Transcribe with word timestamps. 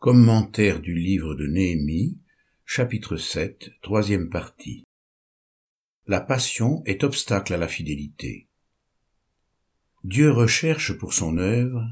Commentaire 0.00 0.80
du 0.80 0.94
livre 0.94 1.34
de 1.34 1.46
Néhémie, 1.46 2.18
chapitre 2.64 3.18
7, 3.18 3.70
troisième 3.82 4.30
partie. 4.30 4.82
La 6.06 6.22
passion 6.22 6.82
est 6.86 7.04
obstacle 7.04 7.52
à 7.52 7.58
la 7.58 7.68
fidélité. 7.68 8.48
Dieu 10.02 10.30
recherche 10.30 10.94
pour 10.94 11.12
son 11.12 11.36
œuvre 11.36 11.84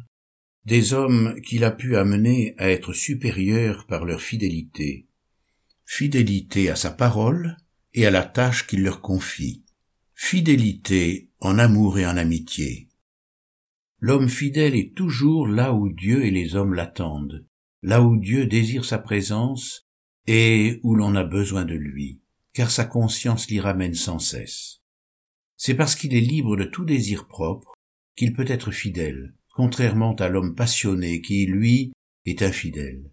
des 0.65 0.95
hommes 0.95 1.39
qu'il 1.43 1.65
a 1.65 1.71
pu 1.71 1.99
amener 1.99 2.55
à 2.57 2.71
être 2.71 2.95
supérieurs 2.95 3.87
par 3.87 4.07
leur 4.07 4.23
fidélité, 4.23 5.07
fidélité 5.85 6.71
à 6.71 6.77
sa 6.77 6.91
parole 6.91 7.59
et 7.93 8.07
à 8.07 8.11
la 8.11 8.25
tâche 8.25 8.67
qu'il 8.67 8.85
leur 8.85 9.03
confie, 9.03 9.67
fidélité 10.15 11.29
en 11.41 11.59
amour 11.59 11.99
et 11.99 12.07
en 12.07 12.17
amitié. 12.17 12.89
L'homme 14.01 14.31
fidèle 14.31 14.77
est 14.77 14.95
toujours 14.95 15.47
là 15.47 15.75
où 15.75 15.91
Dieu 15.91 16.25
et 16.25 16.31
les 16.31 16.57
hommes 16.57 16.73
l'attendent, 16.73 17.45
là 17.83 18.03
où 18.03 18.17
Dieu 18.17 18.47
désire 18.47 18.85
sa 18.85 18.99
présence 18.99 19.87
et 20.27 20.81
où 20.83 20.95
l'on 20.95 21.15
a 21.15 21.25
besoin 21.25 21.65
de 21.65 21.75
lui, 21.75 22.21
car 22.53 22.71
sa 22.71 22.85
conscience 22.85 23.49
l'y 23.49 23.61
ramène 23.61 23.95
sans 23.95 24.19
cesse. 24.19 24.81
C'est 25.57 25.75
parce 25.75 25.97
qu'il 25.97 26.15
est 26.15 26.21
libre 26.21 26.57
de 26.57 26.65
tout 26.65 26.85
désir 26.85 27.27
propre 27.27 27.75
qu'il 28.17 28.33
peut 28.33 28.45
être 28.49 28.71
fidèle, 28.71 29.35
contrairement 29.55 30.15
à 30.17 30.29
l'homme 30.29 30.55
passionné 30.55 31.21
qui, 31.21 31.47
lui, 31.47 31.93
est 32.27 32.43
infidèle. 32.43 33.11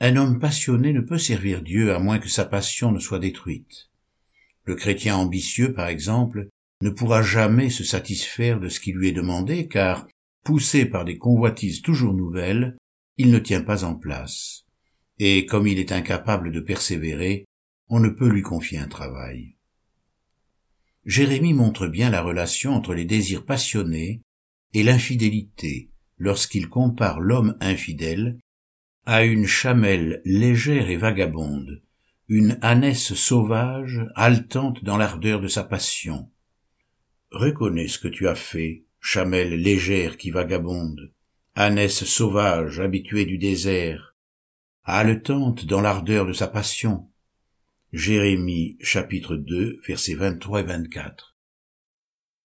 Un 0.00 0.16
homme 0.16 0.38
passionné 0.38 0.92
ne 0.92 1.00
peut 1.00 1.18
servir 1.18 1.62
Dieu 1.62 1.94
à 1.94 1.98
moins 1.98 2.18
que 2.18 2.28
sa 2.28 2.44
passion 2.44 2.92
ne 2.92 2.98
soit 2.98 3.18
détruite. 3.18 3.88
Le 4.64 4.74
chrétien 4.74 5.16
ambitieux, 5.16 5.72
par 5.72 5.88
exemple, 5.88 6.48
ne 6.82 6.90
pourra 6.90 7.22
jamais 7.22 7.70
se 7.70 7.84
satisfaire 7.84 8.60
de 8.60 8.68
ce 8.68 8.80
qui 8.80 8.92
lui 8.92 9.08
est 9.08 9.12
demandé, 9.12 9.68
car, 9.68 10.06
poussé 10.44 10.84
par 10.84 11.04
des 11.04 11.16
convoitises 11.16 11.80
toujours 11.80 12.12
nouvelles, 12.12 12.76
il 13.16 13.30
ne 13.30 13.38
tient 13.38 13.62
pas 13.62 13.84
en 13.84 13.94
place. 13.94 14.64
Et 15.18 15.46
comme 15.46 15.66
il 15.66 15.78
est 15.78 15.92
incapable 15.92 16.52
de 16.52 16.60
persévérer, 16.60 17.46
on 17.88 18.00
ne 18.00 18.08
peut 18.08 18.28
lui 18.28 18.42
confier 18.42 18.78
un 18.78 18.88
travail. 18.88 19.56
Jérémie 21.04 21.54
montre 21.54 21.86
bien 21.86 22.10
la 22.10 22.22
relation 22.22 22.72
entre 22.72 22.94
les 22.94 23.04
désirs 23.04 23.44
passionnés 23.44 24.22
et 24.74 24.82
l'infidélité 24.82 25.90
lorsqu'il 26.18 26.68
compare 26.68 27.20
l'homme 27.20 27.56
infidèle 27.60 28.38
à 29.04 29.24
une 29.24 29.46
chamelle 29.46 30.20
légère 30.24 30.90
et 30.90 30.96
vagabonde, 30.96 31.82
une 32.28 32.58
ânesse 32.60 33.14
sauvage 33.14 34.04
haletante 34.16 34.82
dans 34.82 34.96
l'ardeur 34.96 35.40
de 35.40 35.48
sa 35.48 35.62
passion, 35.62 36.28
Reconnais 37.30 37.88
ce 37.88 37.98
que 37.98 38.08
tu 38.08 38.28
as 38.28 38.34
fait, 38.34 38.84
chamelle 39.00 39.54
légère 39.54 40.16
qui 40.16 40.30
vagabonde, 40.30 41.12
ânesse 41.58 42.04
sauvage 42.04 42.80
habituée 42.80 43.24
du 43.24 43.38
désert, 43.38 44.14
haletante 44.84 45.64
dans 45.64 45.80
l'ardeur 45.80 46.26
de 46.26 46.34
sa 46.34 46.48
passion. 46.48 47.08
Jérémie 47.94 48.76
chapitre 48.82 49.36
2 49.36 49.80
versets 49.88 50.14
23 50.14 50.60
et 50.60 50.64
24. 50.64 51.34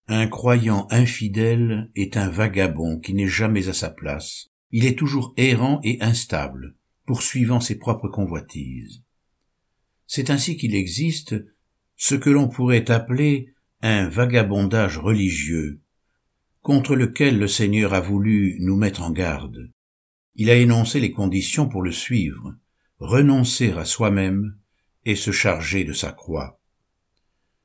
Un 0.07 0.27
croyant 0.27 0.87
infidèle 0.91 1.91
est 1.93 2.15
un 2.15 2.29
vagabond 2.29 2.99
qui 2.99 3.13
n'est 3.13 3.27
jamais 3.27 3.67
à 3.67 3.73
sa 3.73 3.89
place. 3.89 4.47
Il 4.71 4.85
est 4.85 4.97
toujours 4.97 5.33
errant 5.35 5.81
et 5.83 6.01
instable, 6.01 6.77
poursuivant 7.05 7.59
ses 7.59 7.77
propres 7.77 8.07
convoitises. 8.07 9.03
C'est 10.07 10.29
ainsi 10.29 10.55
qu'il 10.55 10.73
existe 10.73 11.35
ce 11.97 12.15
que 12.15 12.29
l'on 12.29 12.47
pourrait 12.47 12.89
appeler 12.89 13.53
un 13.81 14.07
vagabondage 14.07 14.97
religieux 14.97 15.81
contre 16.61 16.95
lequel 16.95 17.39
le 17.39 17.47
Seigneur 17.47 17.93
a 17.93 18.01
voulu 18.01 18.57
nous 18.59 18.75
mettre 18.75 19.01
en 19.01 19.11
garde. 19.11 19.71
Il 20.35 20.49
a 20.49 20.55
énoncé 20.55 20.99
les 20.99 21.11
conditions 21.11 21.67
pour 21.67 21.81
le 21.81 21.91
suivre, 21.91 22.55
renoncer 22.99 23.71
à 23.71 23.85
soi-même 23.85 24.55
et 25.05 25.15
se 25.15 25.31
charger 25.31 25.83
de 25.83 25.93
sa 25.93 26.11
croix. 26.11 26.59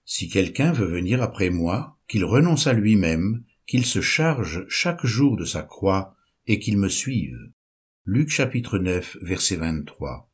Si 0.05 0.29
quelqu'un 0.29 0.73
veut 0.73 0.87
venir 0.87 1.23
après 1.23 1.51
moi, 1.51 1.99
qu'il 2.09 2.25
renonce 2.25 2.67
à 2.67 2.73
lui-même, 2.73 3.45
qu'il 3.67 3.85
se 3.85 4.01
charge 4.01 4.65
chaque 4.69 5.05
jour 5.05 5.37
de 5.37 5.45
sa 5.45 5.62
croix 5.62 6.17
et 6.47 6.59
qu'il 6.59 6.79
me 6.79 6.89
suive. 6.89 7.37
Luc 8.05 8.31
chapitre 8.31 8.79
9 8.79 9.19
verset 9.23 9.56
23. 9.56 10.31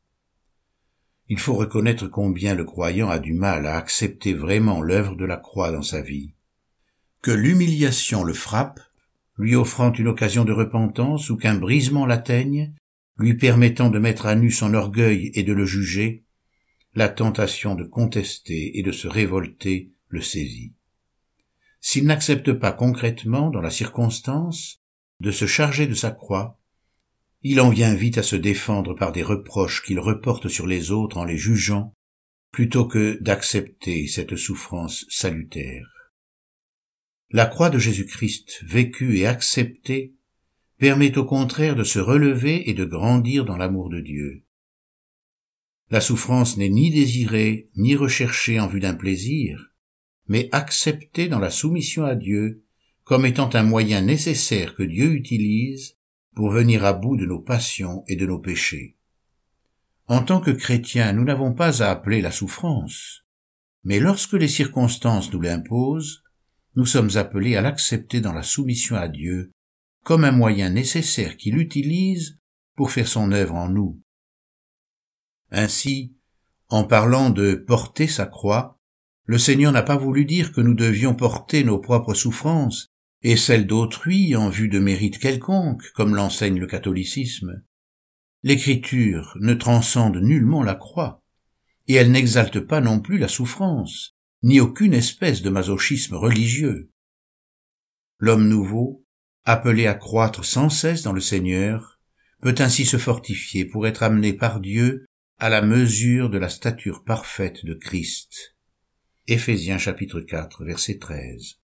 Il 1.28 1.38
faut 1.38 1.54
reconnaître 1.54 2.08
combien 2.08 2.54
le 2.54 2.64
croyant 2.64 3.08
a 3.08 3.18
du 3.18 3.32
mal 3.32 3.66
à 3.66 3.76
accepter 3.76 4.34
vraiment 4.34 4.82
l'œuvre 4.82 5.16
de 5.16 5.24
la 5.24 5.38
croix 5.38 5.72
dans 5.72 5.82
sa 5.82 6.02
vie. 6.02 6.34
Que 7.22 7.30
l'humiliation 7.30 8.24
le 8.24 8.34
frappe, 8.34 8.80
lui 9.38 9.54
offrant 9.54 9.92
une 9.92 10.08
occasion 10.08 10.44
de 10.44 10.52
repentance 10.52 11.30
ou 11.30 11.36
qu'un 11.36 11.54
brisement 11.54 12.04
l'atteigne, 12.04 12.74
lui 13.16 13.34
permettant 13.34 13.90
de 13.90 14.00
mettre 14.00 14.26
à 14.26 14.34
nu 14.34 14.50
son 14.50 14.74
orgueil 14.74 15.30
et 15.34 15.44
de 15.44 15.52
le 15.52 15.64
juger, 15.64 16.24
la 16.94 17.08
tentation 17.08 17.76
de 17.76 17.84
contester 17.84 18.76
et 18.76 18.82
de 18.82 18.90
se 18.90 19.06
révolter 19.06 19.92
le 20.08 20.20
saisit. 20.20 20.74
S'il 21.80 22.06
n'accepte 22.06 22.52
pas 22.52 22.72
concrètement, 22.72 23.50
dans 23.50 23.60
la 23.60 23.70
circonstance, 23.70 24.80
de 25.20 25.30
se 25.30 25.46
charger 25.46 25.86
de 25.86 25.94
sa 25.94 26.10
croix, 26.10 26.58
il 27.42 27.60
en 27.60 27.70
vient 27.70 27.94
vite 27.94 28.18
à 28.18 28.24
se 28.24 28.36
défendre 28.36 28.94
par 28.94 29.12
des 29.12 29.22
reproches 29.22 29.84
qu'il 29.84 30.00
reporte 30.00 30.48
sur 30.48 30.66
les 30.66 30.90
autres 30.90 31.18
en 31.18 31.24
les 31.24 31.38
jugeant, 31.38 31.94
plutôt 32.50 32.84
que 32.84 33.16
d'accepter 33.20 34.08
cette 34.08 34.34
souffrance 34.34 35.06
salutaire. 35.08 35.91
La 37.32 37.46
croix 37.46 37.70
de 37.70 37.78
Jésus-Christ, 37.78 38.62
vécue 38.62 39.16
et 39.16 39.26
acceptée, 39.26 40.14
permet 40.76 41.16
au 41.16 41.24
contraire 41.24 41.74
de 41.74 41.82
se 41.82 41.98
relever 41.98 42.68
et 42.68 42.74
de 42.74 42.84
grandir 42.84 43.46
dans 43.46 43.56
l'amour 43.56 43.88
de 43.88 44.00
Dieu. 44.00 44.44
La 45.88 46.02
souffrance 46.02 46.58
n'est 46.58 46.68
ni 46.68 46.90
désirée 46.90 47.70
ni 47.74 47.96
recherchée 47.96 48.60
en 48.60 48.66
vue 48.66 48.80
d'un 48.80 48.92
plaisir, 48.92 49.72
mais 50.28 50.50
acceptée 50.52 51.28
dans 51.28 51.38
la 51.38 51.48
soumission 51.48 52.04
à 52.04 52.16
Dieu 52.16 52.64
comme 53.04 53.24
étant 53.24 53.48
un 53.54 53.62
moyen 53.62 54.02
nécessaire 54.02 54.74
que 54.74 54.82
Dieu 54.82 55.14
utilise 55.14 55.96
pour 56.34 56.50
venir 56.50 56.84
à 56.84 56.92
bout 56.92 57.16
de 57.16 57.24
nos 57.24 57.40
passions 57.40 58.04
et 58.08 58.16
de 58.16 58.26
nos 58.26 58.38
péchés. 58.38 58.96
En 60.06 60.22
tant 60.22 60.40
que 60.40 60.50
chrétiens, 60.50 61.14
nous 61.14 61.24
n'avons 61.24 61.54
pas 61.54 61.82
à 61.82 61.90
appeler 61.90 62.20
la 62.20 62.30
souffrance, 62.30 63.24
mais 63.84 64.00
lorsque 64.00 64.34
les 64.34 64.48
circonstances 64.48 65.32
nous 65.32 65.40
l'imposent, 65.40 66.22
nous 66.74 66.86
sommes 66.86 67.16
appelés 67.16 67.56
à 67.56 67.62
l'accepter 67.62 68.20
dans 68.20 68.32
la 68.32 68.42
soumission 68.42 68.96
à 68.96 69.08
Dieu 69.08 69.52
comme 70.04 70.24
un 70.24 70.32
moyen 70.32 70.70
nécessaire 70.70 71.36
qu'il 71.36 71.58
utilise 71.58 72.38
pour 72.76 72.90
faire 72.90 73.06
son 73.06 73.32
œuvre 73.32 73.54
en 73.54 73.68
nous. 73.68 74.00
Ainsi, 75.50 76.14
en 76.68 76.84
parlant 76.84 77.30
de 77.30 77.54
porter 77.54 78.06
sa 78.06 78.26
croix, 78.26 78.78
le 79.26 79.38
Seigneur 79.38 79.72
n'a 79.72 79.82
pas 79.82 79.96
voulu 79.96 80.24
dire 80.24 80.52
que 80.52 80.60
nous 80.60 80.74
devions 80.74 81.14
porter 81.14 81.62
nos 81.62 81.78
propres 81.78 82.14
souffrances, 82.14 82.88
et 83.22 83.36
celle 83.36 83.66
d'autrui 83.66 84.34
en 84.34 84.48
vue 84.48 84.68
de 84.68 84.80
mérite 84.80 85.18
quelconque, 85.18 85.84
comme 85.94 86.16
l'enseigne 86.16 86.58
le 86.58 86.66
catholicisme. 86.66 87.62
L'écriture 88.42 89.36
ne 89.40 89.54
transcende 89.54 90.16
nullement 90.16 90.64
la 90.64 90.74
croix, 90.74 91.22
et 91.86 91.94
elle 91.94 92.10
n'exalte 92.10 92.58
pas 92.58 92.80
non 92.80 92.98
plus 92.98 93.18
la 93.18 93.28
souffrance, 93.28 94.16
ni 94.42 94.60
aucune 94.60 94.94
espèce 94.94 95.42
de 95.42 95.50
masochisme 95.50 96.16
religieux. 96.16 96.90
L'homme 98.18 98.48
nouveau, 98.48 99.04
appelé 99.44 99.86
à 99.86 99.94
croître 99.94 100.44
sans 100.44 100.68
cesse 100.68 101.02
dans 101.02 101.12
le 101.12 101.20
Seigneur, 101.20 102.00
peut 102.40 102.54
ainsi 102.58 102.84
se 102.84 102.96
fortifier 102.96 103.64
pour 103.64 103.86
être 103.86 104.02
amené 104.02 104.32
par 104.32 104.60
Dieu 104.60 105.06
à 105.38 105.48
la 105.48 105.62
mesure 105.62 106.28
de 106.30 106.38
la 106.38 106.48
stature 106.48 107.04
parfaite 107.04 107.64
de 107.64 107.74
Christ. 107.74 108.56
Éphésiens 109.28 109.78
chapitre 109.78 110.20
4 110.20 110.64
verset 110.64 110.98
13. 110.98 111.58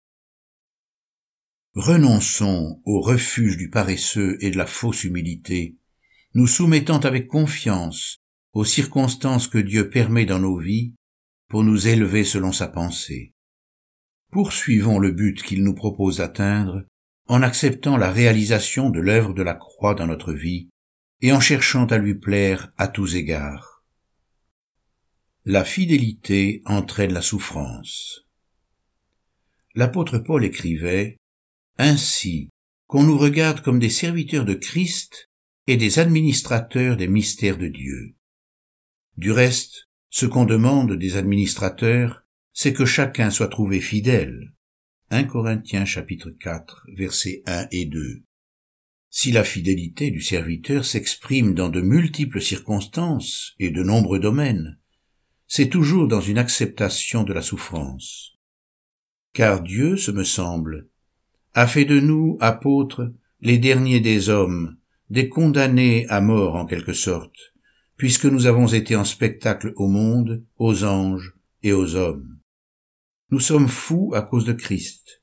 Renonçons 1.74 2.80
au 2.84 3.00
refuge 3.00 3.56
du 3.56 3.70
paresseux 3.70 4.36
et 4.40 4.50
de 4.50 4.56
la 4.56 4.66
fausse 4.66 5.04
humilité, 5.04 5.76
nous 6.34 6.46
soumettant 6.46 7.00
avec 7.00 7.28
confiance 7.28 8.18
aux 8.52 8.64
circonstances 8.64 9.48
que 9.48 9.58
Dieu 9.58 9.90
permet 9.90 10.26
dans 10.26 10.38
nos 10.38 10.58
vies 10.58 10.94
pour 11.48 11.64
nous 11.64 11.88
élever 11.88 12.24
selon 12.24 12.52
sa 12.52 12.68
pensée. 12.68 13.32
Poursuivons 14.30 14.98
le 14.98 15.10
but 15.10 15.42
qu'il 15.42 15.64
nous 15.64 15.74
propose 15.74 16.18
d'atteindre 16.18 16.84
en 17.26 17.42
acceptant 17.42 17.96
la 17.96 18.12
réalisation 18.12 18.90
de 18.90 19.00
l'œuvre 19.00 19.34
de 19.34 19.42
la 19.42 19.54
croix 19.54 19.94
dans 19.94 20.06
notre 20.06 20.32
vie 20.32 20.68
et 21.20 21.32
en 21.32 21.40
cherchant 21.40 21.86
à 21.86 21.98
lui 21.98 22.14
plaire 22.14 22.72
à 22.76 22.88
tous 22.88 23.16
égards. 23.16 23.82
La 25.44 25.64
fidélité 25.64 26.62
entraîne 26.66 27.12
la 27.12 27.22
souffrance. 27.22 28.26
L'apôtre 29.74 30.18
Paul 30.18 30.44
écrivait 30.44 31.16
ainsi 31.78 32.50
qu'on 32.86 33.02
nous 33.02 33.16
regarde 33.16 33.62
comme 33.62 33.78
des 33.78 33.90
serviteurs 33.90 34.44
de 34.44 34.54
Christ 34.54 35.28
et 35.66 35.76
des 35.76 35.98
administrateurs 35.98 36.96
des 36.96 37.08
mystères 37.08 37.58
de 37.58 37.68
Dieu. 37.68 38.14
Du 39.16 39.32
reste, 39.32 39.87
ce 40.18 40.26
qu'on 40.26 40.46
demande 40.46 40.94
des 40.94 41.16
administrateurs, 41.16 42.24
c'est 42.52 42.72
que 42.72 42.84
chacun 42.84 43.30
soit 43.30 43.46
trouvé 43.46 43.80
fidèle. 43.80 44.52
1 45.10 45.22
Corinthiens 45.22 45.84
chapitre 45.84 46.30
4 46.30 46.88
versets 46.96 47.44
1 47.46 47.68
et 47.70 47.84
2. 47.84 48.24
Si 49.10 49.30
la 49.30 49.44
fidélité 49.44 50.10
du 50.10 50.20
serviteur 50.20 50.84
s'exprime 50.84 51.54
dans 51.54 51.68
de 51.68 51.80
multiples 51.80 52.40
circonstances 52.40 53.54
et 53.60 53.70
de 53.70 53.84
nombreux 53.84 54.18
domaines, 54.18 54.80
c'est 55.46 55.68
toujours 55.68 56.08
dans 56.08 56.20
une 56.20 56.38
acceptation 56.38 57.22
de 57.22 57.32
la 57.32 57.40
souffrance. 57.40 58.32
Car 59.34 59.62
Dieu, 59.62 59.96
ce 59.96 60.10
me 60.10 60.24
semble, 60.24 60.88
a 61.54 61.68
fait 61.68 61.84
de 61.84 62.00
nous, 62.00 62.38
apôtres, 62.40 63.12
les 63.40 63.58
derniers 63.58 64.00
des 64.00 64.30
hommes, 64.30 64.78
des 65.10 65.28
condamnés 65.28 66.08
à 66.08 66.20
mort 66.20 66.56
en 66.56 66.66
quelque 66.66 66.92
sorte, 66.92 67.47
puisque 67.98 68.24
nous 68.24 68.46
avons 68.46 68.68
été 68.68 68.96
en 68.96 69.04
spectacle 69.04 69.74
au 69.76 69.88
monde, 69.88 70.44
aux 70.56 70.84
anges 70.84 71.34
et 71.62 71.72
aux 71.72 71.96
hommes. 71.96 72.38
Nous 73.30 73.40
sommes 73.40 73.68
fous 73.68 74.12
à 74.14 74.22
cause 74.22 74.46
de 74.46 74.54
Christ, 74.54 75.22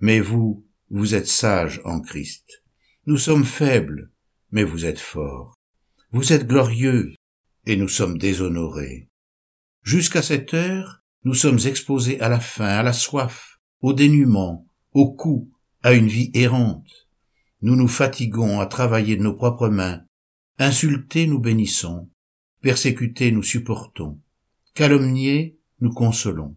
mais 0.00 0.18
vous, 0.18 0.66
vous 0.90 1.14
êtes 1.14 1.28
sages 1.28 1.80
en 1.84 2.00
Christ. 2.00 2.64
Nous 3.06 3.18
sommes 3.18 3.44
faibles, 3.44 4.10
mais 4.50 4.64
vous 4.64 4.86
êtes 4.86 4.98
forts. 4.98 5.54
Vous 6.10 6.32
êtes 6.32 6.46
glorieux, 6.46 7.14
et 7.66 7.76
nous 7.76 7.88
sommes 7.88 8.18
déshonorés. 8.18 9.08
Jusqu'à 9.82 10.22
cette 10.22 10.54
heure, 10.54 11.02
nous 11.24 11.34
sommes 11.34 11.60
exposés 11.66 12.18
à 12.20 12.28
la 12.28 12.40
faim, 12.40 12.78
à 12.78 12.82
la 12.82 12.92
soif, 12.92 13.60
au 13.82 13.92
dénuement, 13.92 14.66
au 14.92 15.12
coup, 15.12 15.52
à 15.82 15.92
une 15.92 16.08
vie 16.08 16.30
errante. 16.34 17.08
Nous 17.60 17.76
nous 17.76 17.88
fatiguons 17.88 18.58
à 18.58 18.66
travailler 18.66 19.16
de 19.16 19.22
nos 19.22 19.34
propres 19.34 19.68
mains. 19.68 20.02
Insultés, 20.58 21.26
nous 21.26 21.38
bénissons. 21.38 22.08
Persécutés, 22.62 23.30
nous 23.30 23.42
supportons. 23.42 24.18
Calomniés, 24.72 25.58
nous 25.80 25.92
consolons. 25.92 26.56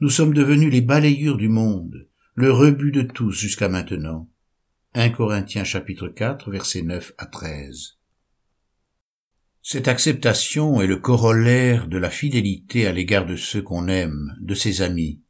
Nous 0.00 0.08
sommes 0.08 0.32
devenus 0.32 0.72
les 0.72 0.80
balayures 0.80 1.36
du 1.36 1.50
monde, 1.50 2.08
le 2.34 2.50
rebut 2.50 2.90
de 2.90 3.02
tous 3.02 3.32
jusqu'à 3.32 3.68
maintenant. 3.68 4.30
1 4.94 5.10
Corinthiens 5.10 5.64
chapitre 5.64 6.08
4 6.08 6.50
versets 6.50 6.80
9 6.80 7.12
à 7.18 7.26
13. 7.26 7.98
Cette 9.60 9.88
acceptation 9.88 10.80
est 10.80 10.86
le 10.86 10.96
corollaire 10.96 11.86
de 11.86 11.98
la 11.98 12.08
fidélité 12.08 12.86
à 12.86 12.92
l'égard 12.92 13.26
de 13.26 13.36
ceux 13.36 13.60
qu'on 13.60 13.88
aime, 13.88 14.34
de 14.40 14.54
ses 14.54 14.80
amis. 14.80 15.20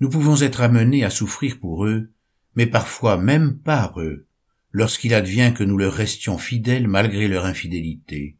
Nous 0.00 0.08
pouvons 0.08 0.42
être 0.42 0.62
amenés 0.62 1.04
à 1.04 1.10
souffrir 1.10 1.60
pour 1.60 1.86
eux, 1.86 2.10
mais 2.56 2.66
parfois 2.66 3.16
même 3.16 3.58
par 3.60 4.00
eux, 4.00 4.26
lorsqu'il 4.72 5.14
advient 5.14 5.52
que 5.56 5.64
nous 5.64 5.76
leur 5.76 5.92
restions 5.92 6.38
fidèles 6.38 6.88
malgré 6.88 7.28
leur 7.28 7.44
infidélité. 7.44 8.36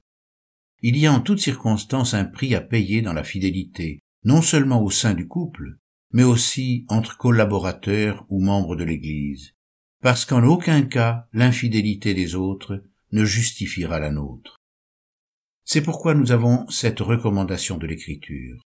Il 0.80 0.96
y 0.96 1.06
a 1.06 1.12
en 1.12 1.20
toutes 1.20 1.40
circonstances 1.40 2.14
un 2.14 2.24
prix 2.24 2.54
à 2.54 2.60
payer 2.60 3.02
dans 3.02 3.12
la 3.12 3.22
fidélité, 3.22 4.00
non 4.24 4.42
seulement 4.42 4.82
au 4.82 4.90
sein 4.90 5.14
du 5.14 5.28
couple, 5.28 5.78
mais 6.12 6.24
aussi 6.24 6.84
entre 6.88 7.16
collaborateurs 7.16 8.26
ou 8.28 8.42
membres 8.42 8.76
de 8.76 8.84
l'Église, 8.84 9.54
parce 10.00 10.24
qu'en 10.24 10.42
aucun 10.44 10.82
cas 10.82 11.28
l'infidélité 11.32 12.14
des 12.14 12.34
autres 12.34 12.82
ne 13.12 13.24
justifiera 13.24 14.00
la 14.00 14.10
nôtre. 14.10 14.56
C'est 15.64 15.82
pourquoi 15.82 16.14
nous 16.14 16.32
avons 16.32 16.68
cette 16.68 17.00
recommandation 17.00 17.78
de 17.78 17.86
l'Écriture. 17.86 18.60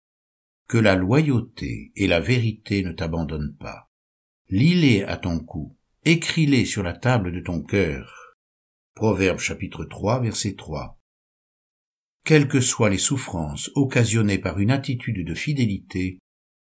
Que 0.67 0.77
la 0.77 0.95
loyauté 0.95 1.91
et 1.95 2.07
la 2.07 2.19
vérité 2.19 2.83
ne 2.83 2.91
t'abandonnent 2.91 3.55
pas. 3.59 3.89
Lis-les 4.49 5.03
à 5.03 5.17
ton 5.17 5.39
cou, 5.39 5.75
écris-les 6.05 6.65
sur 6.65 6.83
la 6.83 6.93
table 6.93 7.31
de 7.31 7.39
ton 7.39 7.63
cœur. 7.63 8.35
Proverbe 8.93 9.39
chapitre 9.39 9.85
3 9.85 10.21
verset 10.21 10.53
3. 10.53 11.01
Quelles 12.23 12.47
que 12.47 12.61
soient 12.61 12.91
les 12.91 12.99
souffrances 12.99 13.71
occasionnées 13.73 14.37
par 14.37 14.59
une 14.59 14.69
attitude 14.69 15.25
de 15.25 15.33
fidélité, 15.33 16.19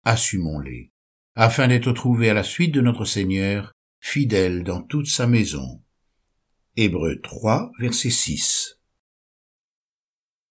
assumons-les, 0.05 0.91
afin 1.35 1.67
d'être 1.67 1.91
trouvés 1.91 2.29
à 2.29 2.35
la 2.35 2.43
suite 2.43 2.71
de 2.71 2.81
notre 2.81 3.03
Seigneur, 3.03 3.71
fidèle 3.99 4.63
dans 4.63 4.83
toute 4.83 5.07
sa 5.07 5.25
maison. 5.25 5.83
Hébreux 6.75 7.19
3 7.19 7.71
verset 7.79 8.11
6. 8.11 8.79